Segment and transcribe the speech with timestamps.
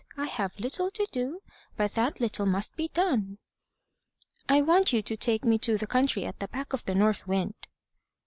[0.17, 1.43] I have little to do,
[1.77, 3.37] but that little must be done."
[4.49, 7.27] "I want you to take me to the country at the back of the north
[7.27, 7.53] wind."